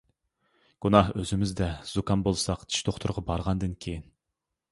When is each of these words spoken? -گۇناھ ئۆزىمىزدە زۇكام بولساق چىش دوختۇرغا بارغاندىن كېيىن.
-گۇناھ 0.85 1.11
ئۆزىمىزدە 1.23 1.67
زۇكام 1.91 2.25
بولساق 2.29 2.65
چىش 2.71 2.87
دوختۇرغا 2.89 3.25
بارغاندىن 3.27 3.79
كېيىن. 3.85 4.09